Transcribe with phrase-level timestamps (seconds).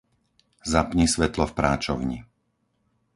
[0.73, 2.19] Zapni svetlo v práčovni.